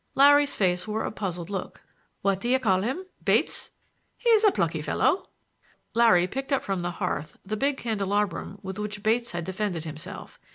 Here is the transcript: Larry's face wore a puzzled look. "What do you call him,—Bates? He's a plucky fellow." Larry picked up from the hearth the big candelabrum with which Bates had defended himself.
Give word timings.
Larry's 0.15 0.55
face 0.55 0.87
wore 0.87 1.03
a 1.05 1.11
puzzled 1.11 1.51
look. 1.51 1.83
"What 2.23 2.39
do 2.41 2.49
you 2.49 2.57
call 2.57 2.81
him,—Bates? 2.81 3.69
He's 4.17 4.43
a 4.43 4.49
plucky 4.49 4.81
fellow." 4.81 5.29
Larry 5.93 6.25
picked 6.25 6.51
up 6.51 6.63
from 6.63 6.81
the 6.81 6.89
hearth 6.97 7.37
the 7.45 7.55
big 7.55 7.77
candelabrum 7.77 8.57
with 8.63 8.79
which 8.79 9.03
Bates 9.03 9.33
had 9.33 9.43
defended 9.45 9.83
himself. 9.83 10.39